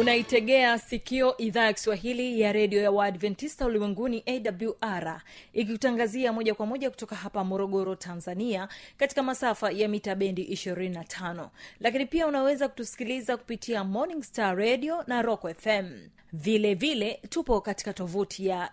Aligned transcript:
unaitegea 0.00 0.78
sikio 0.78 1.36
idhaa 1.36 1.64
ya 1.64 1.72
kiswahili 1.72 2.40
ya 2.40 2.52
redio 2.52 2.82
ya 2.82 2.90
waadventista 2.90 3.66
ulimwenguni 3.66 4.24
awr 4.26 5.20
ikikutangazia 5.52 6.32
moja 6.32 6.54
kwa 6.54 6.66
moja 6.66 6.90
kutoka 6.90 7.16
hapa 7.16 7.44
morogoro 7.44 7.94
tanzania 7.94 8.68
katika 8.96 9.22
masafa 9.22 9.70
ya 9.70 9.88
mita 9.88 10.14
bendi 10.14 10.44
25 10.44 11.48
lakini 11.80 12.06
pia 12.06 12.26
unaweza 12.26 12.68
kutusikiliza 12.68 13.36
kupitia 13.36 13.84
morning 13.84 14.22
star 14.22 14.56
radio 14.56 15.04
na 15.06 15.22
rock 15.22 15.54
fm 15.60 16.08
vile 16.32 16.74
vile 16.74 17.20
tupo 17.28 17.60
katika 17.60 17.92
tovuti 17.92 18.46
ya 18.46 18.70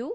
w 0.00 0.10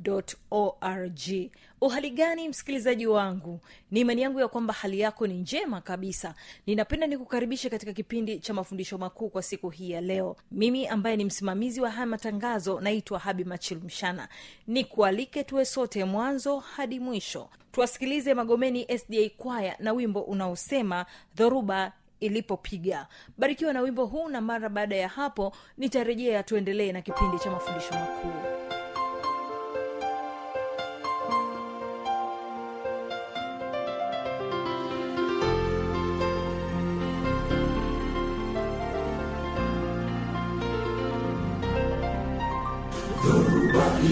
www.awr.org 0.00 1.50
uhali 1.80 2.10
gani 2.10 2.48
msikilizaji 2.48 3.06
wangu? 3.06 3.60
Ni 3.90 4.00
imani 4.00 4.22
yangu 4.22 4.40
ya 4.40 4.48
kwamba 4.48 4.74
hali 4.74 5.00
yako 5.00 5.26
ni 5.26 5.34
njema 5.34 5.80
kabisa. 5.80 6.34
Ninapenda 6.66 7.06
nikukaribishe 7.06 7.70
katika 7.70 7.92
kipindi 7.92 8.38
cha 8.38 8.54
mafundisho 8.54 8.98
makuu 8.98 9.28
kwa 9.28 9.42
siku 9.42 9.70
hii 9.70 9.90
ya 9.90 10.00
leo. 10.00 10.36
Mimi 10.52 10.86
ambaye 10.86 11.16
ni 11.16 11.24
msimamizi 11.24 11.80
wa 11.80 11.90
haya 11.90 12.06
matangazo 12.06 12.80
naitwa 12.80 13.18
habi 13.18 13.44
machilumshana 13.44 14.28
ni 14.66 14.84
kualike 14.84 15.44
tuwe 15.44 15.64
sote 15.64 16.04
mwanzo 16.04 16.58
hadi 16.58 17.00
mwisho. 17.00 17.48
Tuwasikilize 17.72 18.34
magomeni 18.34 18.86
sda 18.98 19.30
kwaya 19.36 19.76
na 19.78 19.92
wimbo 19.92 20.20
unaosema 20.20 21.06
dhoruba 21.36 21.92
ilipopiga. 22.20 23.06
Barikiwa 23.38 23.72
na 23.72 23.80
wimbo 23.80 24.06
huu 24.06 24.28
na 24.28 24.40
mara 24.40 24.68
baada 24.68 24.96
ya 24.96 25.08
hapo 25.08 25.52
nitarejea 25.78 26.42
tuendelee 26.42 26.92
na 26.92 27.02
kipindi 27.02 27.38
cha 27.38 27.50
mafundisho 27.50 27.94
makuu 27.94 28.79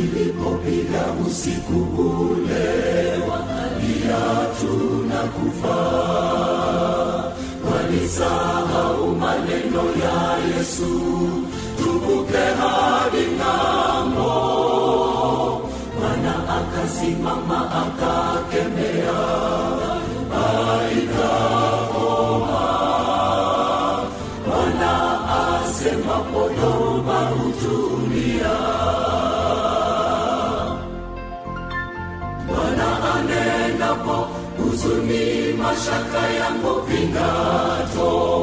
ilipopiga 0.09 1.03
usiku 1.27 1.79
ule 2.21 3.13
wakalia 3.31 4.47
tunakufa. 4.61 5.79
Walisahau 7.73 9.07
maneno 9.17 9.83
ya 10.03 10.39
yesu 10.57 11.01
tuvuke 11.79 12.45
hadi 12.61 13.25
ng'ambo. 13.39 14.35
Bwana 16.01 16.35
akasimama 16.59 17.61
akakemea 17.83 19.19
huzuni 34.89 35.53
mashaka 35.53 36.29
yangu 36.29 36.81
vinatoweka 36.81 38.39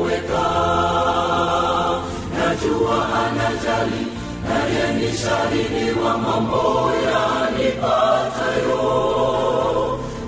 najua 2.38 3.10
anajali 3.26 4.08
naye 4.50 4.94
ni 4.94 5.10
shahidi 5.18 6.00
wa 6.00 6.18
mambo 6.18 6.92
yanipatayo. 7.06 8.86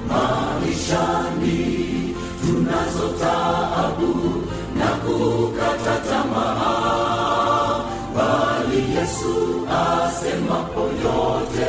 Maishani 0.10 1.62
tunazo 2.42 3.08
taabu 3.20 4.14
na 4.80 4.86
kukata 4.88 5.96
tamaa. 6.10 7.84
Bali 8.16 8.82
yesu 8.96 9.36
asemapo 9.70 10.82
yote 10.82 11.68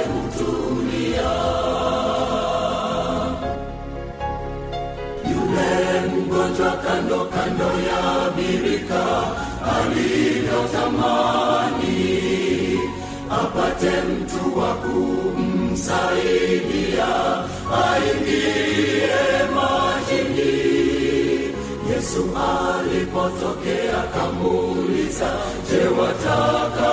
kando 7.19 7.31
kando 7.31 7.71
ya 7.89 8.03
birika 8.37 9.05
alivyotamani 9.79 11.99
apate 13.31 13.91
mtu 14.03 14.59
wa 14.59 14.71
kumsaidia 14.75 16.15
aingie 17.85 19.19
majini 19.55 20.57
yesu 21.91 22.23
alipotokea 22.37 24.01
kamuuliza 24.15 25.31
je 25.71 25.83
wataka 26.01 26.93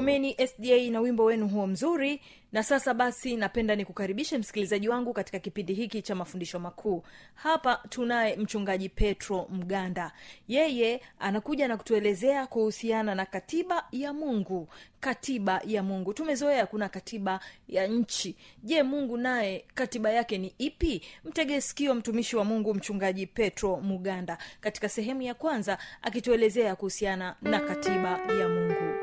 magomeni 0.00 0.36
sda 0.46 0.90
na 0.90 1.00
wimbo 1.00 1.24
wenu 1.24 1.48
huo 1.48 1.66
mzuri. 1.66 2.20
Na 2.52 2.62
sasa 2.62 2.94
basi 2.94 3.36
napenda 3.36 3.76
nikukaribishe 3.76 4.38
msikilizaji 4.38 4.88
wangu 4.88 5.12
katika 5.12 5.38
kipindi 5.38 5.74
hiki 5.74 6.02
cha 6.02 6.14
mafundisho 6.14 6.58
makuu. 6.58 7.02
Hapa 7.34 7.80
tunaye 7.88 8.36
mchungaji 8.36 8.88
petro 8.88 9.46
mganda. 9.50 10.12
Yeye 10.48 11.00
anakuja 11.18 11.68
na 11.68 11.76
kutuelezea 11.76 12.46
kuhusiana 12.46 13.14
na 13.14 13.26
katiba 13.26 13.84
ya 13.92 14.12
mungu. 14.12 14.68
Katiba 15.00 15.60
ya 15.66 15.82
mungu. 15.82 16.12
Tumezoea 16.14 16.66
kuna 16.66 16.88
katiba 16.88 17.40
ya 17.68 17.86
nchi. 17.86 18.36
Je 18.62 18.82
mungu 18.82 19.16
naye 19.16 19.64
katiba 19.74 20.10
yake 20.10 20.38
ni 20.38 20.54
ipi? 20.58 21.02
Mtege 21.24 21.62
mtumishi 21.94 22.36
wa 22.36 22.44
mungu 22.44 22.74
mchungaji 22.74 23.26
petro 23.26 23.76
muganda 23.76 24.38
katika 24.60 24.88
sehemu 24.88 25.22
ya 25.22 25.34
kwanza 25.34 25.78
akituelezea 26.02 26.76
kuhusiana 26.76 27.36
na 27.42 27.60
katiba 27.60 28.10
ya 28.40 28.48
mungu 28.48 28.95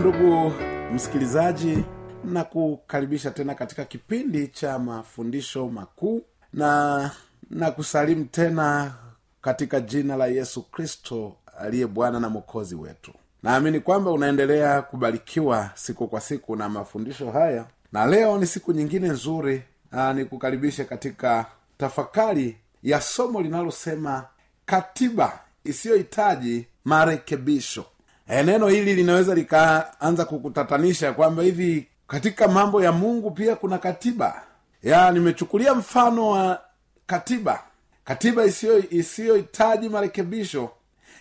ndugu 0.00 0.52
msikilizaji 0.94 1.84
na 2.24 2.44
kukaribisha 2.44 3.30
tena 3.30 3.54
katika 3.54 3.84
kipindi 3.84 4.48
cha 4.48 4.78
mafundisho 4.78 5.68
makuu 5.68 6.22
na 6.52 7.10
na 7.50 7.70
kusalimu 7.70 8.24
tena 8.24 8.94
katika 9.42 9.80
jina 9.80 10.16
la 10.16 10.26
yesu 10.26 10.62
kristo 10.62 11.36
aliye 11.58 11.86
bwana 11.86 12.20
na 12.20 12.28
mwokozi 12.28 12.74
wetu. 12.74 13.12
Naamini 13.42 13.80
kwamba 13.80 14.10
unaendelea 14.10 14.82
kubarikiwa 14.82 15.70
siku 15.74 16.08
kwa 16.08 16.20
siku 16.20 16.56
na 16.56 16.68
mafundisho 16.68 17.30
haya 17.30 17.66
na 17.92 18.06
leo 18.06 18.38
ni 18.38 18.46
siku 18.46 18.72
nyingine 18.72 19.08
nzuri 19.08 19.62
nikukaribishe 20.14 20.84
katika 20.84 21.46
tafakari 21.78 22.56
ya 22.82 23.00
somo 23.00 23.40
linalosema 23.42 24.24
katiba 24.66 25.38
isiyohitaji 25.64 26.66
marekebisho 26.84 27.84
e, 28.28 28.42
neno 28.42 28.68
hili 28.68 28.94
linaweza 28.94 29.34
likaanza 29.34 30.24
kukutatanisha 30.24 31.12
kwamba 31.12 31.42
hivi 31.42 31.88
katika 32.06 32.48
mambo 32.48 32.82
ya 32.82 32.92
mungu 32.92 33.30
pia 33.30 33.56
kuna 33.56 33.78
katiba. 33.78 34.42
Ya 34.82 35.10
nimechukulia 35.12 35.74
mfano 35.74 36.28
wa 36.30 36.60
katiba. 37.06 37.62
Katiba 38.04 38.44
isiyohitaji 38.90 39.88
marekebisho 39.88 40.70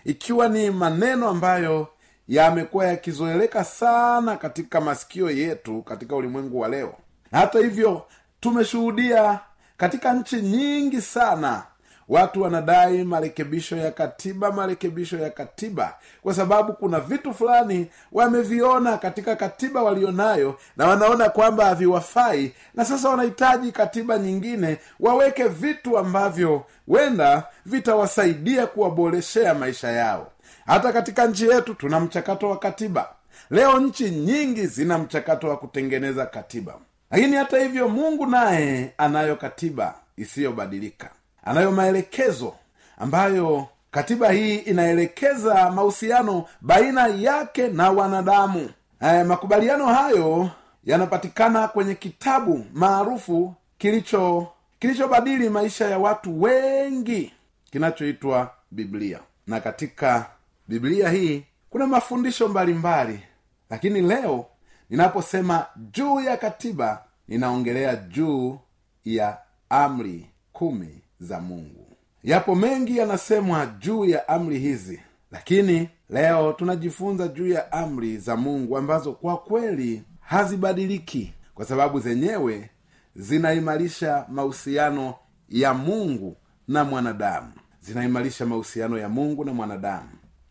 ikiwa 0.05 0.47
ni 0.49 0.69
maneno 0.71 1.29
ambayo 1.29 1.87
yamekuwa 2.27 2.85
yakizoeleka 2.87 3.63
sana 3.63 4.37
katika 4.37 4.81
masikio 4.81 5.31
yetu 5.31 5.81
katika 5.81 6.15
ulimwengu 6.15 6.59
wa 6.59 6.67
leo. 6.67 6.93
Hata 7.31 7.59
hivyo 7.59 8.05
tumeshuhudia 8.39 9.39
katika 9.77 10.13
nchi 10.13 10.41
nyingi 10.41 11.01
sana 11.01 11.63
watu 12.09 12.41
wanadai 12.41 13.03
marekebisho 13.03 13.77
ya 13.77 13.91
katiba 13.91 14.51
marekebisho 14.51 15.17
ya 15.17 15.29
katiba 15.29 15.93
kwa 16.21 16.33
sababu 16.33 16.73
kuna 16.73 16.99
vitu 16.99 17.33
fulani 17.33 17.87
wameviona 18.11 18.97
katika 18.97 19.35
katiba 19.35 19.83
walionayo 19.83 20.59
na 20.77 20.87
wanaona 20.87 21.29
kwamba 21.29 21.65
haviwafai 21.65 22.53
na 22.73 22.85
sasa 22.85 23.09
wanahitaji 23.09 23.71
katiba 23.71 24.17
nyingine 24.17 24.77
waweke 24.99 25.43
vitu 25.47 25.97
ambavyo 25.97 26.65
wenda 26.87 27.43
vitawasaidia 27.65 28.67
kuwaboreshea 28.67 29.53
maisha 29.53 29.91
yao. 29.91 30.31
Hata 30.65 30.93
katika 30.93 31.25
nchi 31.27 31.47
yetu 31.49 31.73
tuna 31.73 31.99
mchakato 31.99 32.49
wa 32.49 32.59
katiba. 32.59 33.09
Leo 33.49 33.79
nchi 33.79 34.09
nyingi 34.11 34.67
zina 34.67 34.97
mchakato 34.97 35.49
wa 35.49 35.57
kutengeneza 35.57 36.25
katiba. 36.25 36.73
Lakini 37.11 37.35
hata 37.35 37.57
hivyo 37.59 37.89
mungu 37.89 38.25
naye 38.25 38.93
anayo 38.97 39.35
katiba 39.35 39.93
isiyobadilika 40.17 41.09
anayo 41.45 41.71
maelekezo 41.71 42.53
ambayo 42.97 43.67
katiba 43.91 44.31
hii 44.31 44.55
inaelekeza 44.55 45.71
mahusiano 45.71 46.45
baina 46.61 47.07
yake 47.07 47.67
na 47.67 47.91
wanadamu 47.91 48.69
e, 49.01 49.23
makubaliano 49.23 49.85
hayo 49.85 50.49
yanapatikana 50.83 51.67
kwenye 51.67 51.95
kitabu 51.95 52.65
maarufu 52.73 53.53
kilicho 53.77 54.47
kilichobadili 54.79 55.49
maisha 55.49 55.89
ya 55.89 55.97
watu 55.99 56.41
wengi 56.41 57.33
kinachoitwa 57.71 58.51
biblia 58.71 59.19
na 59.47 59.59
katika 59.59 60.25
biblia 60.67 61.09
hii 61.09 61.43
kuna 61.69 61.87
mafundisho 61.87 62.47
mbalimbali 62.47 63.13
mbali. 63.13 63.23
lakini 63.69 64.01
leo 64.01 64.45
ninaposema 64.89 65.65
juu 65.91 66.21
ya 66.21 66.37
katiba 66.37 67.03
ninaongelea 67.27 67.95
juu 67.95 68.59
ya 69.05 69.37
amri 69.69 70.29
kumi 70.53 71.01
za 71.19 71.39
mungu. 71.41 71.87
Yapo 72.23 72.55
mengi 72.55 72.97
yanasemwa 72.97 73.65
juu 73.65 74.05
ya 74.05 74.27
amri 74.27 74.59
hizi 74.59 74.99
lakini 75.31 75.89
leo 76.09 76.53
tunajifunza 76.53 77.27
juu 77.27 77.47
ya 77.47 77.71
amri 77.71 78.17
za 78.17 78.35
mungu 78.35 78.77
ambazo 78.77 79.13
kwa 79.13 79.37
kweli 79.37 80.03
hazibadiliki 80.19 81.33
kwa 81.55 81.65
sababu 81.65 81.99
zenyewe 81.99 82.69
zinaimarisha 83.15 84.25
mahusiano 84.29 85.13
ya 85.49 85.73
mungu 85.73 86.37
na 86.67 86.83
mwanadamu. 86.83 87.51
Zinaimarisha 87.81 88.45
mahusiano 88.45 88.97
ya 88.97 89.09
mungu 89.09 89.45
na 89.45 89.53
mwanadamu. 89.53 90.09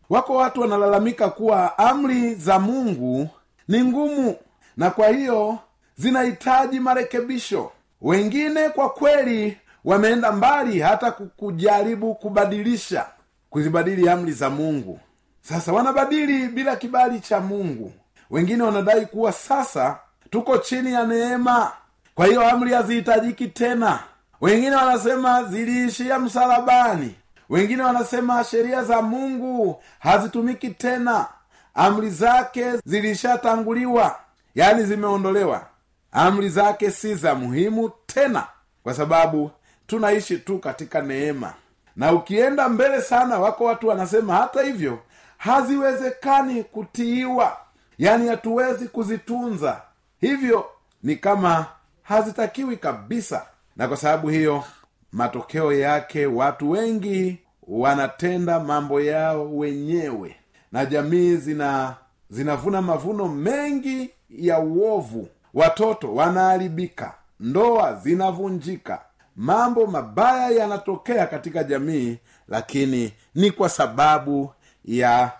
Wako 0.09 0.35
watu 0.35 0.61
wanalalamika 0.61 1.29
kuwa 1.29 1.77
amri 1.77 2.35
za 2.35 2.59
mungu 2.59 3.29
ni 3.67 3.83
ngumu 3.83 4.35
na 4.77 4.89
kwa 4.91 5.07
hiyo 5.09 5.59
zinahitaji 5.95 6.79
marekebisho. 6.79 7.71
Wengine 8.01 8.69
kwa 8.69 8.89
kweli 8.89 9.57
wameenda 9.85 10.31
mbali 10.31 10.79
hata 10.79 11.11
kujaribu 11.11 12.15
kubadilisha 12.15 13.05
kuzibadili 13.49 14.09
amri 14.09 14.31
za 14.31 14.49
mungu. 14.49 14.99
Sasa 15.41 15.73
wanabadili 15.73 16.47
bila 16.47 16.75
kibali 16.75 17.19
cha 17.19 17.39
mungu. 17.39 17.93
Wengine 18.29 18.63
wanadai 18.63 19.05
kuwa 19.05 19.31
sasa 19.31 19.99
tuko 20.29 20.57
chini 20.57 20.93
ya 20.93 21.05
neema 21.05 21.71
kwa 22.15 22.25
hiyo 22.25 22.49
amri 22.49 22.73
hazihitajiki 22.73 23.47
tena. 23.47 23.99
Wengine 24.41 24.75
wanasema 24.75 25.43
ziliishia 25.43 26.19
msalabani. 26.19 27.15
Wengine 27.49 27.83
wanasema 27.83 28.43
sheria 28.43 28.83
za 28.83 29.01
mungu 29.01 29.83
hazitumiki 29.99 30.69
tena. 30.69 31.25
Amri 31.73 32.09
zake 32.09 32.65
zilishatanguliwa 32.85 34.15
yaani 34.55 34.83
zimeondolewa. 34.83 35.65
Amri 36.11 36.49
zake 36.49 36.91
si 36.91 37.15
za 37.15 37.35
muhimu 37.35 37.91
tena 38.05 38.43
kwa 38.83 38.93
sababu 38.93 39.51
tunaishi 39.87 40.37
tu 40.37 40.59
katika 40.59 41.01
neema. 41.01 41.53
Na 41.95 42.11
ukienda 42.13 42.69
mbele 42.69 43.01
sana 43.01 43.39
wako 43.39 43.63
watu 43.63 43.87
wanasema 43.87 44.35
hata 44.35 44.61
hivyo 44.63 44.99
haziwezekani 45.37 46.63
kutiiwa. 46.63 47.57
Yaani 47.97 48.27
hatuwezi 48.27 48.87
kuzitunza. 48.87 49.81
Hivyo 50.21 50.65
ni 51.03 51.15
kama 51.15 51.65
hazitakiwi 52.03 52.77
kabisa. 52.77 53.45
Na 53.75 53.87
kwa 53.87 53.97
sababu 53.97 54.29
hiyo 54.29 54.63
matokeo 55.11 55.73
yake 55.73 56.25
watu 56.25 56.71
wengi 56.71 57.37
wanatenda 57.67 58.59
mambo 58.59 59.01
yao 59.01 59.57
wenyewe. 59.57 60.35
Na 60.71 60.85
jamii 60.85 61.35
zina 61.35 61.95
zinavuna 62.29 62.81
mavuno 62.81 63.27
mengi 63.27 64.09
ya 64.29 64.59
uovu. 64.59 65.27
Watoto 65.53 66.15
wanaharibika 66.15 67.13
ndoa 67.39 67.95
zinavunjika 67.95 69.01
mambo 69.35 69.87
mabaya 69.87 70.49
yanatokea 70.49 71.27
katika 71.27 71.63
jamii 71.63 72.17
lakini 72.47 73.13
ni 73.35 73.51
kwa 73.51 73.69
sababu 73.69 74.53
ya 74.85 75.31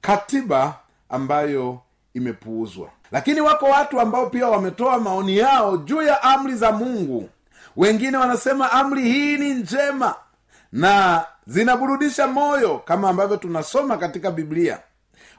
katiba 0.00 0.74
ambayo 1.08 1.80
imepuuzwa. 2.14 2.88
Lakini 3.12 3.40
wako 3.40 3.66
watu 3.66 4.00
ambao 4.00 4.26
pia 4.26 4.48
wametoa 4.48 4.98
maoni 4.98 5.38
yao 5.38 5.76
juu 5.76 6.02
ya 6.02 6.22
amri 6.22 6.54
za 6.54 6.72
mungu. 6.72 7.28
Wengine 7.76 8.16
wanasema 8.16 8.72
amri 8.72 9.02
hii 9.02 9.36
ni 9.38 9.54
njema 9.54 10.14
na 10.72 11.24
zinaburudisha 11.46 12.26
moyo 12.26 12.78
kama 12.78 13.08
ambavyo 13.08 13.36
tunasoma 13.36 13.96
katika 13.96 14.30
biblia. 14.30 14.78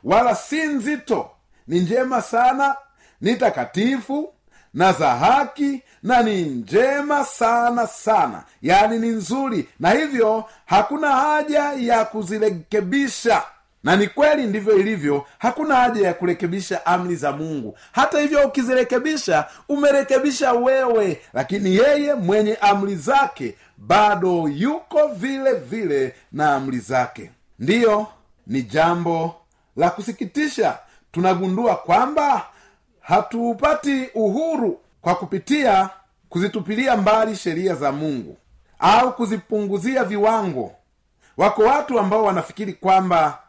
Wala 0.03 0.36
si 0.36 0.63
nzito 0.63 1.29
ni 1.67 1.79
njema 1.79 2.22
sana 2.22 2.75
ni 3.22 3.36
takatifu 3.36 4.34
na 4.75 4.94
za 4.94 5.10
haki 5.15 5.82
na 6.03 6.24
ni 6.24 6.41
njema 6.41 7.24
sana 7.25 7.88
sana. 7.88 8.44
Yaani 8.62 9.00
ni 9.00 9.08
nzuri. 9.08 9.70
Na 9.79 9.91
hivyo 9.91 10.44
hakuna 10.65 11.12
haja 11.12 11.74
ya 11.77 12.05
kuzirekebisha. 12.05 13.44
Na 13.84 13.96
ni 13.96 14.08
kweli 14.08 14.48
ndivyo 14.48 14.75
ilivyo 14.77 15.25
hakuna 15.39 15.75
haja 15.75 16.08
ya 16.08 16.13
kurekebisha 16.13 16.86
amri 16.86 17.15
za 17.15 17.32
mungu. 17.32 17.77
Hata 17.91 18.20
hivyo 18.20 18.48
ukizirekebisha 18.48 19.46
umerekebisha 19.70 20.51
wewe. 20.53 21.22
Lakini 21.34 21.75
yeye 21.75 22.13
mwenye 22.13 22.55
amri 22.55 22.96
zake 22.96 23.55
bado 23.77 24.48
yuko 24.53 25.08
vile 25.08 25.53
vile 25.53 26.15
na 26.32 26.55
amri 26.55 26.79
zake. 26.79 27.32
Ndiyo 27.60 28.08
ni 28.48 28.62
jambo 28.63 29.36
la 29.77 29.89
kusikitisha. 29.89 30.77
Tunagundua 31.12 31.75
kwamba 31.75 32.46
hatuupati 33.08 34.10
uhuru 34.16 34.80
kwa 35.02 35.16
kupitia 35.16 35.90
kuzitupilia 36.30 36.98
mbali 36.98 37.36
sheria 37.36 37.76
za 37.76 37.92
mungu 37.92 38.38
au 38.80 39.16
kuzipunguzia 39.16 40.04
viwango. 40.04 40.72
Wako 41.38 41.62
watu 41.64 42.00
ambao 42.00 42.24
wanafikiri 42.24 42.74
kwamba 42.74 43.40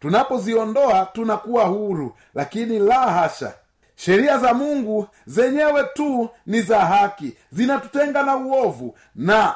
tunapoziondoa 0.00 1.06
tunakuwa 1.12 1.64
huru 1.64 2.16
lakini 2.34 2.78
la 2.78 2.94
hasha. 3.00 3.54
Sheria 3.94 4.38
za 4.38 4.54
mungu 4.54 5.06
zenyewe 5.26 5.84
tu 5.94 6.28
ni 6.46 6.62
za 6.62 6.80
haki 6.86 7.36
zinatutenga 7.52 8.22
na 8.22 8.36
uovu 8.36 8.98
na 9.14 9.54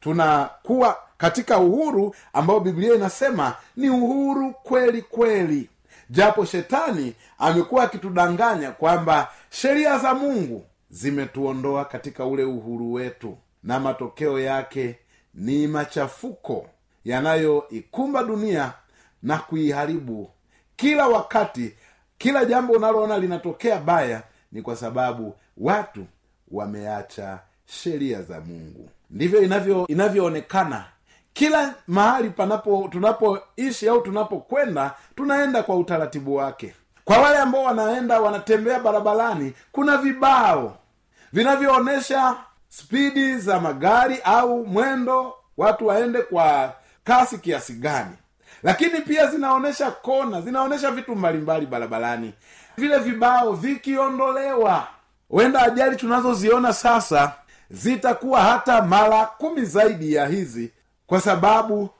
tunakuwa 0.00 0.96
katika 1.18 1.58
uhuru 1.58 2.14
ambao 2.32 2.60
biblia 2.60 2.94
inasema 2.94 3.54
ni 3.76 3.90
uhuru 3.90 4.52
kweli 4.62 5.02
kweli 5.02 5.70
japo 6.10 6.44
shetani 6.44 7.14
amekuwa 7.38 7.84
akitudanganya 7.84 8.70
kwamba 8.70 9.28
sheria 9.50 9.98
za 9.98 10.14
mungu 10.14 10.64
zimetuondoa 10.90 11.84
katika 11.84 12.24
ule 12.26 12.44
uhuru 12.44 12.92
wetu 12.92 13.38
na 13.62 13.80
matokeo 13.80 14.40
yake 14.40 14.98
ni 15.34 15.66
machafuko 15.66 16.66
yanayoikumba 17.04 18.22
dunia 18.24 18.72
na 19.22 19.38
kuiharibu 19.38 20.30
kila 20.76 21.08
wakati. 21.08 21.74
Kila 22.18 22.44
jambo 22.44 22.72
unaloona 22.72 23.18
linatokea 23.18 23.78
baya 23.80 24.22
ni 24.52 24.62
kwa 24.62 24.76
sababu 24.76 25.34
watu 25.56 26.06
wameacha 26.50 27.38
sheria 27.66 28.22
za 28.22 28.40
mungu. 28.40 28.88
Ndivyo 29.10 29.42
inavyo 29.42 29.86
inavyoonekana 29.86 30.84
kila 31.38 31.74
mahali 31.88 32.30
panapo 32.30 32.88
tunapoishi 32.92 33.88
au 33.88 34.00
tunapokwenda 34.00 34.94
tunaenda 35.16 35.62
kwa 35.62 35.76
utaratibu 35.76 36.34
wake. 36.36 36.74
Kwa 37.04 37.18
wale 37.18 37.38
ambao 37.38 37.62
wanaenda 37.62 38.20
wanatembea 38.20 38.80
barabarani 38.80 39.52
kuna 39.72 39.96
vibao 39.96 40.76
vinavyoonyesha 41.32 42.36
spidi 42.68 43.36
za 43.38 43.60
magari 43.60 44.18
au 44.24 44.66
mwendo 44.66 45.34
watu 45.56 45.86
waende 45.86 46.22
kwa 46.22 46.72
kasi 47.04 47.38
kiasi 47.38 47.72
gani. 47.72 48.16
Lakini 48.62 49.00
pia 49.00 49.26
zinaonyesha 49.26 49.90
kona 49.90 50.40
zinaonyesha 50.40 50.90
vitu 50.90 51.16
mbalimbali 51.16 51.66
barabarani. 51.66 52.34
Vile 52.76 52.98
vibao 52.98 53.52
vikiondolewa 53.52 54.86
huenda 55.28 55.62
ajali 55.62 55.96
tunazoziona 55.96 56.72
sasa 56.72 57.32
zitakuwa 57.70 58.40
hata 58.40 58.82
mara 58.82 59.26
kumi 59.26 59.64
zaidi 59.64 60.14
ya 60.14 60.26
hizi 60.26 60.72
kwa 61.08 61.20
sababu 61.20 61.90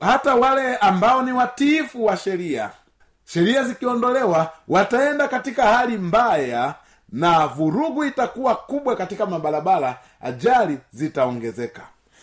hata 0.00 0.34
wale 0.34 0.76
ambao 0.76 1.22
ni 1.22 1.32
watiifu 1.32 2.04
wa 2.04 2.16
sheria 2.16 2.70
sheria 3.24 3.64
zikiondolewa 3.64 4.52
wataenda 4.68 5.28
katika 5.28 5.62
hali 5.62 5.98
mbaya 5.98 6.74
na 7.12 7.46
vurugu 7.46 8.04
itakuwa 8.04 8.54
kubwa 8.56 8.96
katika 8.96 9.26
mabarabara 9.26 9.98
ajali 10.20 10.78
zitaongezeka. 10.92 11.82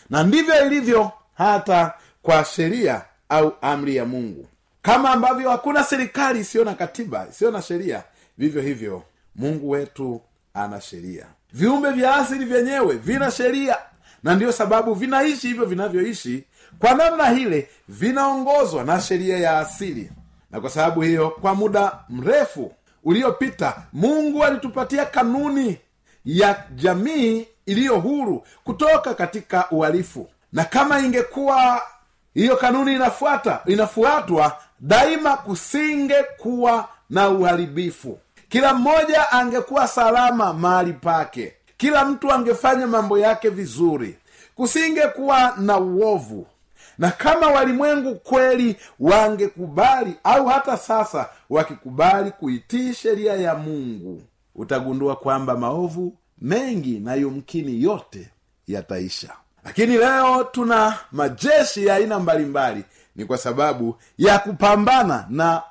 Na 0.09 0.23
ndivyo 0.23 0.65
ilivyo 0.65 1.11
hata 1.37 1.93
kwa 2.21 2.45
sheria 2.45 3.01
au 3.29 3.53
amri 3.61 3.95
ya 3.95 4.05
mungu. 4.05 4.47
Kama 4.81 5.09
ambavyo 5.11 5.49
hakuna 5.49 5.83
serikali 5.83 6.39
isiyo 6.39 6.63
na 6.65 6.73
katiba 6.73 7.27
isiyo 7.31 7.51
na 7.51 7.61
sheria 7.61 8.03
vivyo 8.37 8.61
hivyo 8.61 9.03
mungu 9.35 9.69
wetu 9.69 10.21
ana 10.53 10.81
sheria. 10.81 11.25
Viumbe 11.53 11.91
vya 11.91 12.15
asili 12.15 12.45
vyenyewe 12.45 12.95
vina 12.95 13.31
sheria 13.31 13.77
na 14.23 14.35
ndiyo 14.35 14.51
sababu 14.51 14.93
vinaishi 14.93 15.47
hivyo 15.47 15.65
vinavyoishi. 15.65 16.43
Kwa 16.79 16.93
namna 16.93 17.29
hile 17.29 17.69
vinaongozwa 17.87 18.83
na 18.83 19.01
sheria 19.01 19.37
ya 19.37 19.59
asili. 19.59 20.11
Na 20.51 20.61
kwa 20.61 20.69
sababu 20.69 21.01
hiyo 21.01 21.29
kwa 21.29 21.55
muda 21.55 21.99
mrefu 22.09 22.71
uliopita 23.03 23.75
mungu 23.93 24.43
alitupatia 24.43 25.05
kanuni 25.05 25.77
ya 26.25 26.63
jamii 26.75 27.47
iliyo 27.65 27.99
huru 27.99 28.43
kutoka 28.63 29.13
katika 29.13 29.69
uhalifu. 29.71 30.29
Na 30.53 30.63
kama 30.65 30.99
ingekuwa 30.99 31.81
hiyo 32.33 32.57
kanuni 32.57 32.93
inafuata 32.95 33.61
inafuatwa 33.65 34.57
daima 34.79 35.37
kusinge 35.37 36.23
kuwa 36.37 36.87
na 37.09 37.29
uharibifu. 37.29 38.19
Kila 38.49 38.73
mmoja 38.73 39.31
angekuwa 39.31 39.87
salama 39.87 40.53
mahali 40.53 40.93
pake 40.93 41.53
kila 41.83 42.05
mtu 42.05 42.31
angefanya 42.31 42.87
mambo 42.87 43.17
yake 43.19 43.49
vizuri 43.49 44.17
kusingekuwa 44.55 45.53
na 45.57 45.77
uovu. 45.77 46.47
Na 46.97 47.11
kama 47.11 47.47
walimwengu 47.47 48.15
kweli 48.15 48.75
wangekubali 48.99 50.15
au 50.23 50.45
hata 50.45 50.77
sasa 50.77 51.29
wakikubali 51.49 52.31
kuitii 52.31 52.93
sheria 52.93 53.33
ya 53.33 53.55
mungu 53.55 54.21
utagundua 54.55 55.15
kwamba 55.15 55.57
maovu 55.57 56.17
mengi 56.41 56.99
na 56.99 57.15
yumkini 57.15 57.83
yote 57.83 58.29
yataisha. 58.67 59.29
Lakini 59.63 59.97
leo 59.97 60.43
tuna 60.43 60.97
majeshi 61.11 61.85
ya 61.85 61.95
aina 61.95 62.19
mbalimbali 62.19 62.83
ni 63.15 63.25
kwa 63.25 63.37
sababu 63.37 63.95
ya 64.17 64.39
kupambana 64.39 65.25
na 65.29 65.61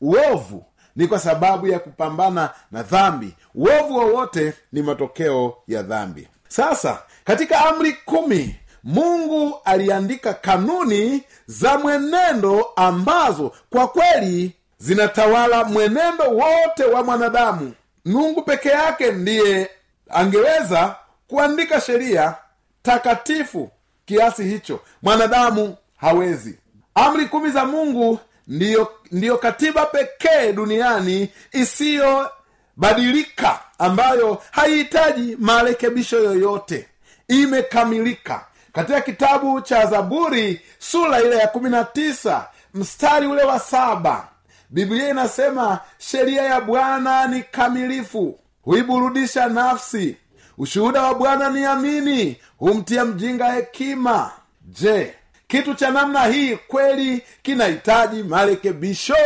uovu 0.00 0.64
ni 1.00 1.06
kwa 1.06 1.18
sababu 1.18 1.66
ya 1.66 1.78
kupambana 1.78 2.50
na 2.72 2.82
dhambi. 2.82 3.34
Uovu 3.54 3.96
wowote 3.96 4.54
ni 4.72 4.82
matokeo 4.82 5.56
ya 5.68 5.82
dhambi. 5.82 6.28
Sasa 6.48 7.02
katika 7.24 7.66
amri 7.66 7.92
kumi 7.92 8.56
mungu 8.84 9.58
aliandika 9.64 10.34
kanuni 10.34 11.22
za 11.46 11.78
mwenendo 11.78 12.64
ambazo 12.76 13.52
kwa 13.70 13.88
kweli 13.88 14.52
zinatawala 14.78 15.64
mwenendo 15.64 16.24
wote 16.24 16.84
wa 16.84 17.04
mwanadamu. 17.04 17.72
Mungu 18.04 18.42
peke 18.42 18.68
yake 18.68 19.12
ndiye 19.12 19.70
angeweza 20.10 20.96
kuandika 21.28 21.80
sheria 21.80 22.34
takatifu 22.82 23.70
kiasi 24.04 24.44
hicho. 24.44 24.80
Mwanadamu 25.02 25.76
hawezi. 25.96 26.58
Amri 26.94 27.26
kumi 27.26 27.50
za 27.50 27.64
mungu 27.64 28.18
ndiyo, 28.50 28.92
ndiyo 29.12 29.38
katiba 29.38 29.86
pekee 29.86 30.52
duniani 30.52 31.28
isiyobadilika 31.52 33.60
ambayo 33.78 34.42
haihitaji 34.50 35.36
marekebisho 35.40 36.18
yoyote. 36.18 36.88
Imekamilika. 37.28 38.44
Katika 38.72 39.00
kitabu 39.00 39.60
cha 39.60 39.86
zaburi 39.86 40.60
sura 40.78 41.20
ile 41.20 41.36
ya 41.36 41.46
kumi 41.48 41.70
na 41.70 41.84
tisa 41.84 42.46
mstari 42.74 43.26
ule 43.26 43.42
wa 43.42 43.58
saba 43.58 44.28
biblia 44.70 45.08
inasema 45.10 45.78
sheria 45.98 46.42
ya 46.42 46.60
bwana 46.60 47.26
ni 47.26 47.42
kamilifu 47.42 48.38
huiburudisha 48.62 49.46
nafsi. 49.48 50.16
Ushuhuda 50.58 51.02
wa 51.02 51.14
bwana 51.14 51.50
ni 51.50 51.64
amini 51.64 52.36
humtia 52.58 53.04
mjinga 53.04 53.52
hekima. 53.52 54.30
Je 54.64 55.14
kitu 55.50 55.74
cha 55.74 55.90
namna 55.90 56.24
hii 56.26 56.56
kweli 56.56 57.22
kinahitaji 57.42 58.22
marekebisho. 58.22 59.16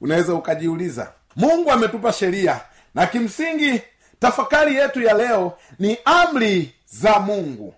Unaweza 0.00 0.34
ukajiuliza 0.34 1.12
mungu 1.36 1.70
ametupa 1.70 2.12
sheria 2.12 2.60
na 2.94 3.06
kimsingi 3.06 3.82
tafakari 4.20 4.74
yetu 4.76 5.02
ya 5.02 5.14
leo 5.14 5.58
ni 5.78 5.98
amri 6.04 6.74
za 6.86 7.18
mungu. 7.20 7.74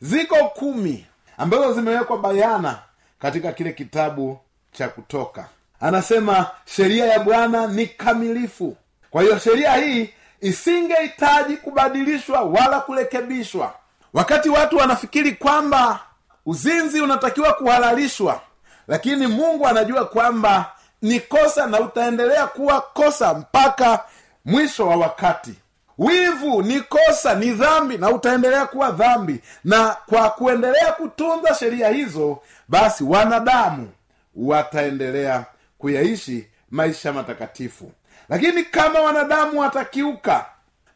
Ziko 0.00 0.36
kumi 0.36 1.06
ambazo 1.38 1.72
zimewekwa 1.72 2.18
bayana 2.18 2.78
katika 3.18 3.52
kile 3.52 3.72
kitabu 3.72 4.38
cha 4.72 4.88
kutoka. 4.88 5.48
Anasema 5.80 6.46
sheria 6.64 7.06
ya 7.06 7.18
bwana 7.18 7.66
ni 7.66 7.86
kamilifu. 7.86 8.76
Kwa 9.10 9.22
hiyo 9.22 9.38
sheria 9.38 9.74
hii 9.76 10.10
isingehitaji 10.40 11.56
kubadilishwa 11.56 12.40
wala 12.40 12.80
kurekebishwa. 12.80 13.74
Wakati 14.12 14.48
watu 14.48 14.76
wanafikiri 14.76 15.32
kwamba 15.32 16.00
uzinzi 16.46 17.00
unatakiwa 17.00 17.52
kuhalalishwa 17.52 18.40
lakini 18.88 19.26
mungu 19.26 19.66
anajua 19.68 20.04
kwamba 20.04 20.70
ni 21.02 21.20
kosa 21.20 21.66
na 21.66 21.80
utaendelea 21.80 22.46
kuwa 22.46 22.80
kosa 22.80 23.34
mpaka 23.34 24.04
mwisho 24.44 24.88
wa 24.88 24.96
wakati. 24.96 25.54
Wivu 25.98 26.62
ni 26.62 26.80
kosa 26.80 27.34
ni 27.34 27.50
dhambi 27.50 27.98
na 27.98 28.10
utaendelea 28.10 28.66
kuwa 28.66 28.90
dhambi. 28.90 29.40
Na 29.64 29.96
kwa 30.06 30.30
kuendelea 30.30 30.92
kutunza 30.92 31.54
sheria 31.54 31.88
hizo 31.88 32.38
basi 32.68 33.04
wanadamu 33.04 33.90
wataendelea 34.36 35.44
kuyaishi 35.78 36.46
maisha 36.70 37.12
matakatifu. 37.12 37.92
Lakini 38.28 38.64
kama 38.64 39.00
wanadamu 39.00 39.60
watakiuka 39.60 40.46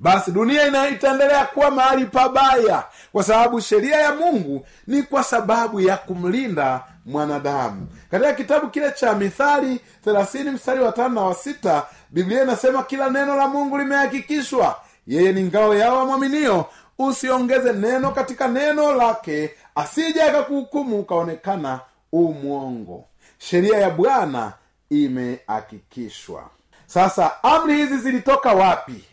basi 0.00 0.30
dunia 0.32 0.66
ina 0.66 0.88
itaendelea 0.88 1.44
kuwa 1.44 1.70
mahali 1.70 2.04
pabaya 2.06 2.84
kwa 3.12 3.22
sababu 3.24 3.60
sheria 3.60 3.96
ya 4.00 4.14
mungu 4.14 4.66
ni 4.86 5.02
kwa 5.02 5.22
sababu 5.22 5.80
ya 5.80 5.96
kumlinda 5.96 6.84
mwanadamu. 7.06 7.86
Katika 8.10 8.32
kitabu 8.32 8.68
kile 8.70 8.90
cha 8.92 9.14
mithali 9.14 9.80
thelathini 10.04 10.50
mstari 10.50 10.80
wa 10.80 10.92
tano 10.92 11.14
na 11.14 11.20
wa 11.20 11.34
sita 11.34 11.86
biblia 12.10 12.42
inasema 12.42 12.82
kila 12.82 13.10
neno 13.10 13.36
la 13.36 13.48
mungu 13.48 13.78
limehakikishwa. 13.78 14.80
Yeye 15.06 15.32
ni 15.32 15.42
ngao 15.42 15.74
yao 15.74 15.96
wamwaminio 15.98 16.66
usiongeze 16.98 17.72
neno 17.72 18.10
katika 18.10 18.48
neno 18.48 18.92
lake 18.94 19.50
asije 19.74 20.22
akakuhukumu 20.22 21.00
ukaonekana 21.00 21.80
umwongo 22.12 23.04
sheria 23.38 23.78
ya 23.78 23.90
bwana 23.90 24.52
imehakikishwa. 24.90 26.42
Sasa 26.86 27.42
amri 27.42 27.76
hizi 27.76 27.96
zilitoka 27.98 28.52
wapi 28.52 29.04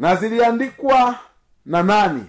na 0.00 0.16
ziliandikwa 0.16 1.14
na 1.66 1.82
nani? 1.82 2.24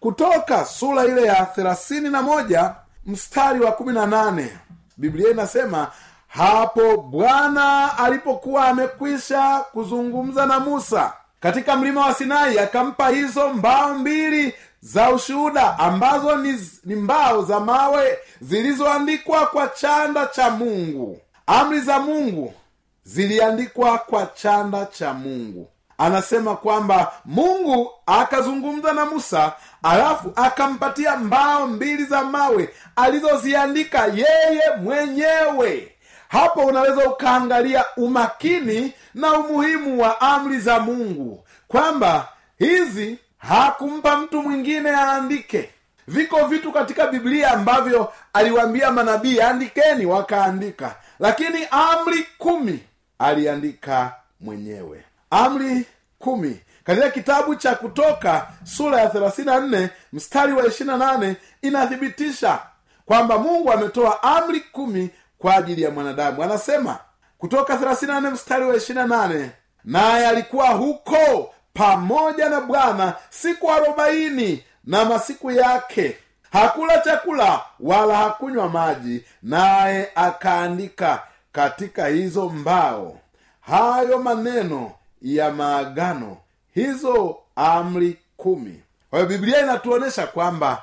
Kutoka 0.00 0.64
sura 0.64 1.04
ile 1.04 1.22
ya 1.22 1.44
thelathini 1.46 2.08
na 2.08 2.22
moja 2.22 2.74
mstari 3.06 3.60
wa 3.60 3.72
kumi 3.72 3.92
na 3.92 4.06
nane. 4.06 4.58
Biblia 4.96 5.30
inasema 5.30 5.90
hapo 6.28 6.96
bwana 6.96 7.98
alipokuwa 7.98 8.68
amekwisha 8.68 9.58
kuzungumza 9.72 10.46
na 10.46 10.60
musa 10.60 11.12
katika 11.40 11.76
mlima 11.76 12.06
wa 12.06 12.14
sinai 12.14 12.58
akampa 12.58 13.08
hizo 13.08 13.48
mbao 13.48 13.94
mbili 13.98 14.54
za 14.80 15.10
ushuhuda 15.10 15.78
ambazo 15.78 16.36
ni, 16.36 16.60
ni 16.84 16.94
mbao 16.96 17.42
za 17.44 17.60
mawe 17.60 18.18
zilizoandikwa 18.40 19.46
kwa 19.46 19.66
chanda 19.68 20.26
cha 20.26 20.50
mungu. 20.50 21.20
Amri 21.46 21.80
za 21.80 21.98
mungu 21.98 22.54
ziliandikwa 23.04 23.98
kwa 23.98 24.26
chanda 24.26 24.86
cha 24.86 25.12
mungu 25.14 25.68
anasema 26.06 26.56
kwamba 26.56 27.12
mungu 27.24 27.90
akazungumza 28.06 28.92
na 28.92 29.06
musa 29.06 29.52
alafu 29.82 30.32
akampatia 30.36 31.16
mbao 31.16 31.66
mbili 31.66 32.04
za 32.04 32.24
mawe 32.24 32.74
alizoziandika 32.96 34.06
yeye 34.06 34.62
mwenyewe. 34.82 35.88
Hapo 36.28 36.60
unaweza 36.60 37.08
ukaangalia 37.10 37.84
umakini 37.96 38.92
na 39.14 39.32
umuhimu 39.32 40.02
wa 40.02 40.20
amri 40.20 40.58
za 40.58 40.80
mungu 40.80 41.44
kwamba 41.68 42.28
hizi 42.58 43.18
hakumpa 43.38 44.16
mtu 44.16 44.42
mwingine 44.42 44.90
aandike. 44.90 45.70
Viko 46.08 46.44
vitu 46.46 46.72
katika 46.72 47.06
biblia 47.06 47.50
ambavyo 47.50 48.12
aliwaambia 48.32 48.90
manabii 48.90 49.40
andikeni 49.40 50.06
wakaandika 50.06 50.94
lakini 51.20 51.66
amri 51.70 52.26
kumi 52.38 52.80
aliandika 53.18 54.12
mwenyewe 54.40 55.04
amri 55.32 55.86
kumi. 56.18 56.60
Katika 56.84 57.10
kitabu 57.10 57.54
cha 57.54 57.74
kutoka 57.74 58.48
sura 58.64 59.00
ya 59.00 59.08
34 59.08 59.88
mstari 60.12 60.52
wa 60.52 60.62
28 60.62 61.34
inathibitisha 61.62 62.58
kwamba 63.06 63.38
mungu 63.38 63.72
ametoa 63.72 64.22
amri 64.22 64.60
kumi 64.60 65.10
kwa 65.38 65.54
ajili 65.56 65.82
ya 65.82 65.90
mwanadamu. 65.90 66.42
Anasema 66.42 66.98
kutoka 67.38 67.74
34 67.74 68.30
mstari 68.30 68.64
wa 68.64 68.74
28 68.74 69.48
naye 69.84 70.26
alikuwa 70.26 70.68
huko 70.68 71.54
pamoja 71.74 72.48
na 72.48 72.60
bwana 72.60 73.14
siku 73.30 73.70
arobaini 73.72 74.64
na 74.84 75.04
masiku 75.04 75.50
yake. 75.50 76.16
Hakula 76.52 76.98
chakula 76.98 77.60
wala 77.80 78.16
hakunywa 78.16 78.68
maji 78.68 79.24
naye 79.42 80.10
akaandika 80.14 81.22
katika 81.52 82.06
hizo 82.06 82.48
mbao 82.48 83.18
hayo 83.60 84.18
maneno 84.18 84.92
ya 85.22 85.50
maagano 85.50 86.36
hizo 86.74 87.36
amri 87.56 88.18
kumi. 88.36 88.80
Kwa 89.10 89.26
biblia 89.26 89.60
inatuonyesha 89.62 90.26
kwamba 90.26 90.82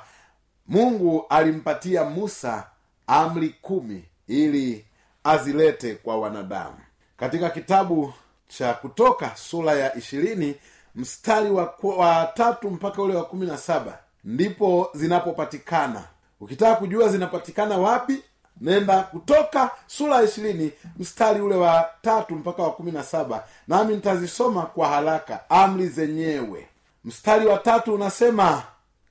mungu 0.68 1.26
alimpatia 1.28 2.04
musa 2.04 2.66
amri 3.06 3.48
kumi 3.62 4.04
ili 4.28 4.84
azilete 5.24 5.94
kwa 5.94 6.18
wanadamu. 6.18 6.76
Katika 7.16 7.50
kitabu 7.50 8.12
cha 8.48 8.74
kutoka 8.74 9.36
sura 9.36 9.72
ya 9.72 9.96
ishirini 9.96 10.54
mstari 10.94 11.50
wa, 11.50 11.74
wa 11.82 12.32
tatu 12.34 12.70
mpaka 12.70 13.02
ule 13.02 13.14
wa 13.14 13.24
kumi 13.24 13.46
na 13.46 13.58
saba 13.58 13.98
ndipo 14.24 14.90
zinapopatikana. 14.94 16.04
Ukitaka 16.40 16.76
kujua 16.76 17.08
zinapatikana 17.08 17.78
wapi 17.78 18.22
nenda 18.60 19.02
kutoka 19.02 19.70
sura 19.86 20.16
ya 20.16 20.22
ishirini 20.22 20.72
mstari 20.98 21.40
ule 21.40 21.54
wa 21.54 21.88
tatu 22.02 22.34
mpaka 22.34 22.62
wa 22.62 22.72
kumi 22.72 22.92
na 22.92 23.02
saba. 23.02 23.44
Nami 23.68 23.94
nitazisoma 23.94 24.62
kwa 24.62 24.88
haraka 24.88 25.50
amri 25.50 25.86
zenyewe. 25.88 26.66
Mstari 27.04 27.46
wa 27.46 27.58
tatu 27.58 27.94
unasema 27.94 28.62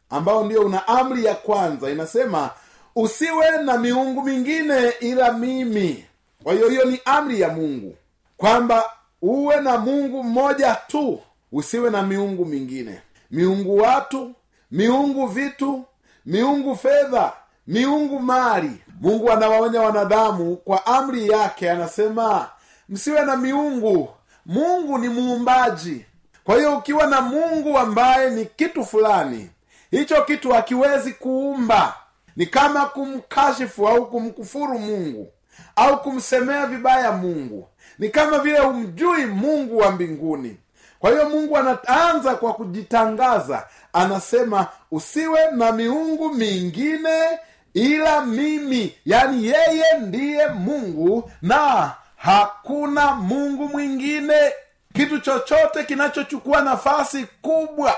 ambao 0.09 0.43
ndio 0.45 0.61
una 0.61 0.87
amri 0.87 1.25
ya 1.25 1.35
kwanza 1.35 1.89
inasema 1.91 2.49
usiwe 2.95 3.57
na 3.63 3.77
miungu 3.77 4.21
mingine 4.23 4.89
ila 4.99 5.33
mimi. 5.33 6.05
Kwa 6.43 6.53
hiyo 6.53 6.69
hiyo 6.69 6.85
ni 6.85 7.01
amri 7.05 7.41
ya 7.41 7.49
mungu 7.49 7.95
kwamba 8.37 8.83
uwe 9.21 9.61
na 9.61 9.77
mungu 9.77 10.23
mmoja 10.23 10.75
tu 10.87 11.21
usiwe 11.51 11.89
na 11.89 12.01
miungu 12.03 12.45
mingine. 12.45 13.01
Miungu 13.31 13.77
watu 13.77 14.31
miungu 14.71 15.27
vitu 15.27 15.83
miungu 16.25 16.75
fedha 16.75 17.33
miungu 17.73 18.19
mali. 18.19 18.71
Mungu 19.01 19.31
anawaonya 19.31 19.81
wanadamu 19.81 20.55
kwa 20.55 20.85
amri 20.85 21.27
yake 21.29 21.71
anasema 21.71 22.49
msiwe 22.89 23.25
na 23.25 23.37
miungu. 23.37 24.09
Mungu 24.45 24.97
ni 24.97 25.09
muumbaji. 25.09 26.05
Kwa 26.43 26.55
hiyo 26.55 26.77
ukiwa 26.77 27.07
na 27.07 27.21
mungu 27.21 27.77
ambaye 27.77 28.29
ni 28.29 28.45
kitu 28.45 28.85
fulani 28.85 29.49
hicho 29.91 30.21
kitu 30.23 30.51
hakiwezi 30.51 31.13
kuumba. 31.13 31.93
Ni 32.35 32.45
kama 32.45 32.85
kumkashifu 32.85 33.87
au 33.87 34.09
kumkufuru 34.09 34.79
mungu 34.79 35.31
au 35.75 36.01
kumsemea 36.01 36.65
vibaya 36.65 37.11
mungu. 37.11 37.67
Ni 37.99 38.09
kama 38.09 38.39
vile 38.39 38.59
humjui 38.59 39.25
mungu 39.25 39.77
wa 39.77 39.91
mbinguni. 39.91 40.57
Kwa 40.99 41.09
hiyo 41.11 41.29
mungu 41.29 41.57
anaanza 41.57 42.35
kwa 42.35 42.53
kujitangaza. 42.53 43.67
Anasema 43.93 44.67
usiwe 44.91 45.51
na 45.51 45.71
miungu 45.71 46.29
mingine 46.33 47.39
ila 47.73 48.21
mimi 48.25 48.95
yani 49.05 49.45
yeye 49.45 49.97
ndiye 50.01 50.47
mungu 50.47 51.31
na 51.41 51.91
hakuna 52.15 53.13
mungu 53.15 53.69
mwingine. 53.69 54.51
Kitu 54.93 55.19
chochote 55.19 55.83
kinachochukua 55.83 56.61
nafasi 56.61 57.25
kubwa 57.41 57.95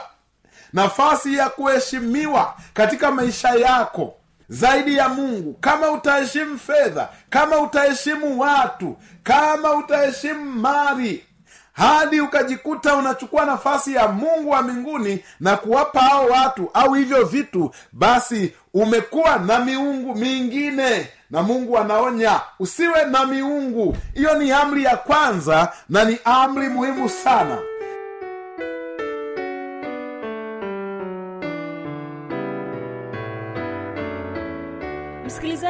nafasi 0.73 1.35
ya 1.37 1.49
kuheshimiwa 1.49 2.53
katika 2.73 3.11
maisha 3.11 3.49
yako 3.49 4.13
zaidi 4.49 4.97
ya 4.97 5.09
mungu 5.09 5.53
kama 5.53 5.91
utaheshimu 5.91 6.59
fedha 6.59 7.09
kama 7.29 7.57
utaheshimu 7.59 8.39
watu 8.39 8.97
kama 9.23 9.71
utaheshimu 9.73 10.45
mali 10.51 11.25
hadi 11.73 12.21
ukajikuta 12.21 12.95
unachukua 12.95 13.45
nafasi 13.45 13.93
ya 13.93 14.07
mungu 14.07 14.49
wa 14.49 14.61
mbinguni 14.61 15.23
na 15.39 15.57
kuwapa 15.57 15.99
hao 16.01 16.25
watu 16.25 16.69
au 16.73 16.93
hivyo 16.93 17.25
vitu 17.25 17.71
basi 17.91 18.53
umekuwa 18.73 19.37
na 19.37 19.59
miungu 19.59 20.15
mingine. 20.15 21.09
Na 21.29 21.43
mungu 21.43 21.77
anaonya 21.77 22.39
usiwe 22.59 23.05
na 23.05 23.25
miungu. 23.25 23.97
Hiyo 24.13 24.33
ni 24.37 24.51
amri 24.51 24.83
ya 24.83 24.97
kwanza 24.97 25.73
na 25.89 26.03
ni 26.03 26.19
amri 26.25 26.69
muhimu 26.69 27.09
sana 27.09 27.57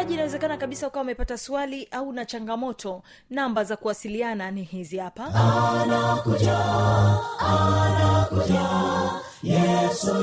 msikilizaji 0.01 0.13
inawezekana 0.13 0.57
kabisa 0.57 0.87
ukawa 0.87 1.03
umepata 1.03 1.37
swali 1.37 1.87
au 1.91 2.13
na 2.13 2.25
changamoto. 2.25 3.03
Namba 3.29 3.63
za 3.63 3.77
kuwasiliana 3.77 4.51
ni 4.51 4.63
hizi 4.63 4.97
hapa. 4.97 5.25
Anakuja 5.81 6.57
anakuja 7.39 8.69
yesu 9.43 10.15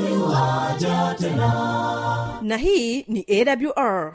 tena. 1.19 2.39
Na 2.43 2.57
hii 2.57 3.03
ni 3.03 3.27
awr 3.29 4.15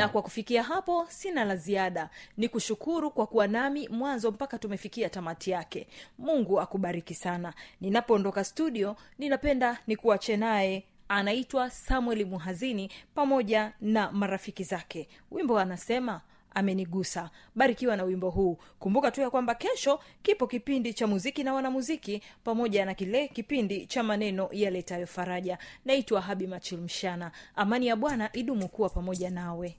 na 0.00 0.08
kwa 0.08 0.22
kufikia 0.22 0.62
hapo 0.62 1.06
sina 1.08 1.44
la 1.44 1.56
ziada. 1.56 2.10
Ni 2.36 2.48
kushukuru 2.48 3.10
kwa 3.10 3.26
kuwa 3.26 3.46
nami 3.46 3.88
mwanzo 3.88 4.30
mpaka 4.30 4.58
tumefikia 4.58 5.08
tamati 5.08 5.50
yake. 5.50 5.86
Mungu 6.18 6.60
akubariki 6.60 7.14
sana. 7.14 7.54
Ninapoondoka 7.80 8.44
studio 8.44 8.96
ninapenda 9.18 9.78
nikuache 9.86 10.36
naye. 10.36 10.84
Anaitwa 11.08 11.70
samueli 11.70 12.24
muhazini 12.24 12.90
pamoja 13.14 13.72
na 13.80 14.12
marafiki 14.12 14.64
zake. 14.64 15.08
Wimbo 15.30 15.58
anasema 15.58 16.20
amenigusa. 16.54 17.30
Barikiwa 17.54 17.96
na 17.96 18.02
wimbo 18.04 18.30
huu. 18.30 18.58
Kumbuka 18.78 19.10
tu 19.10 19.20
ya 19.20 19.30
kwamba 19.30 19.54
kesho 19.54 20.00
kipo 20.22 20.46
kipindi 20.46 20.94
cha 20.94 21.06
muziki 21.06 21.44
na 21.44 21.54
wanamuziki 21.54 22.22
pamoja 22.44 22.84
na 22.84 22.94
kile 22.94 23.28
kipindi 23.28 23.86
cha 23.86 24.02
maneno 24.02 24.48
yaletayo 24.52 25.06
faraja. 25.06 25.58
Naitwa 25.84 26.20
habi 26.20 26.46
machilmshana 26.46 27.30
amani 27.56 27.86
ya 27.86 27.96
bwana 27.96 28.32
idumu 28.32 28.68
kuwa 28.68 28.88
pamoja 28.88 29.30
nawe 29.30 29.76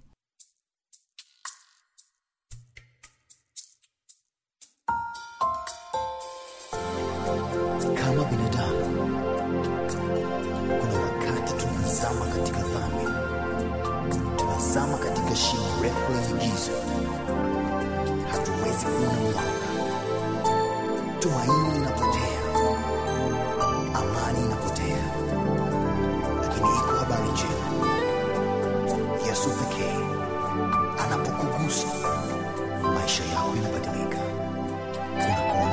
tumaini 21.22 21.72
linapotea 21.74 22.42
amani 23.96 24.40
inapotea 24.46 24.98
lakini 26.42 26.68
iko 26.78 26.96
habari 27.00 27.30
njema. 27.32 27.88
Yesu 29.28 29.50
pekee 29.50 29.98
anapokugusa 31.06 31.88
maisha 32.96 33.24
yako 33.24 33.56
yanabadilika 33.56 34.18
unakuwa 35.16 35.70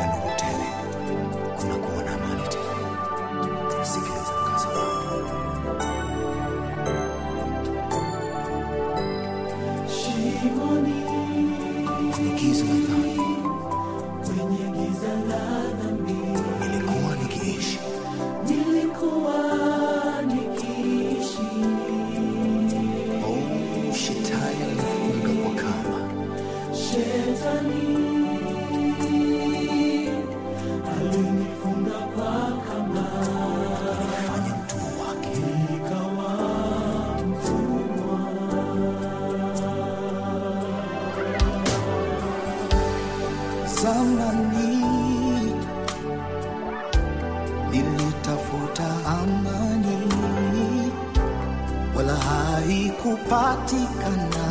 haikupatikana 52.98 54.46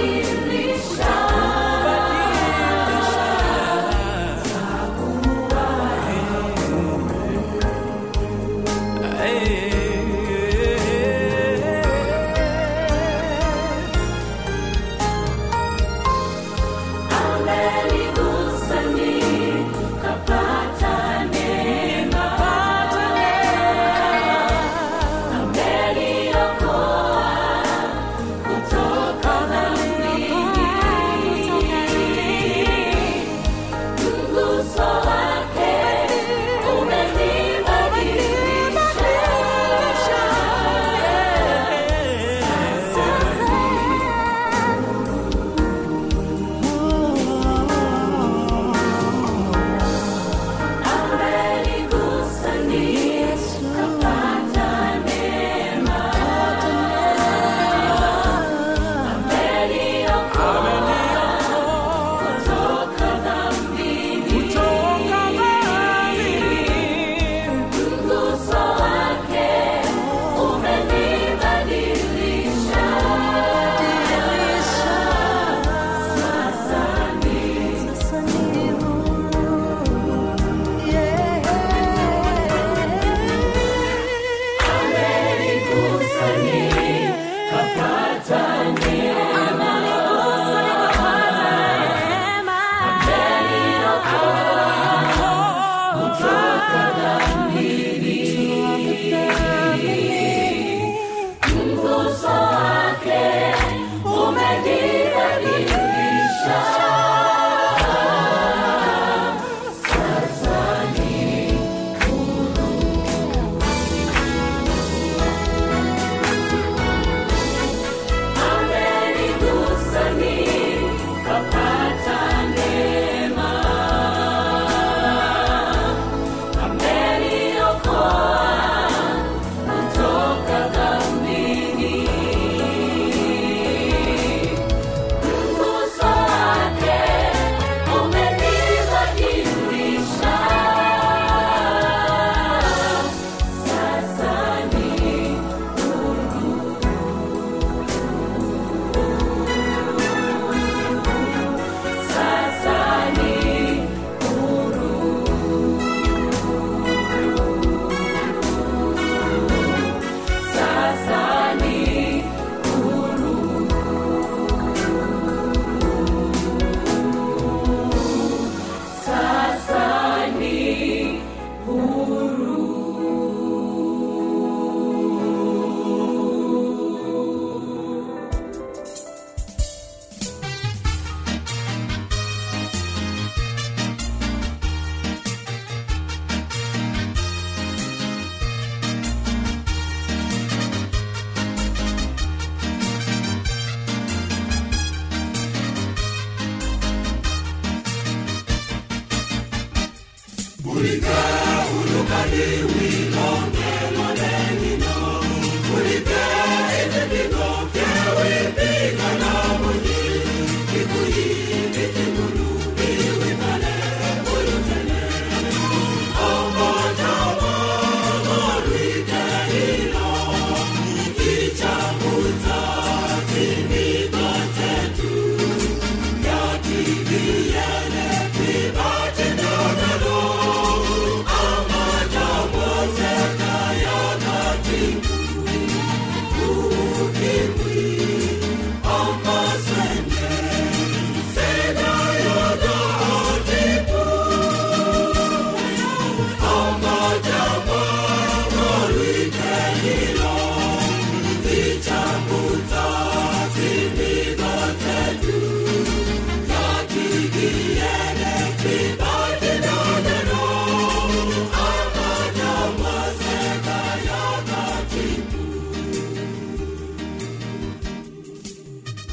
you. 0.00 0.39